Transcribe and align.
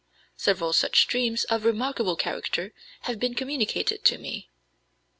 Several 0.35 0.73
such 0.73 1.05
dreams 1.05 1.43
of 1.43 1.63
remarkable 1.63 2.15
character 2.15 2.73
have 3.01 3.19
been 3.19 3.35
communicated 3.35 4.03
to 4.05 4.17
me. 4.17 4.49